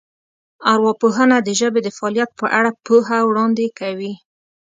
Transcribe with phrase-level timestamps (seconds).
[0.73, 4.13] ارواپوهنه د ژبې د فعالیت په اړه پوهه وړاندې کوي